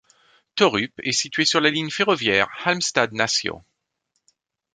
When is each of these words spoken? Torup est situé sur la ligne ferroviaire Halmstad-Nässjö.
Torup 0.55 0.91
est 1.03 1.11
situé 1.11 1.45
sur 1.45 1.61
la 1.61 1.69
ligne 1.69 1.91
ferroviaire 1.91 2.47
Halmstad-Nässjö. 2.65 3.51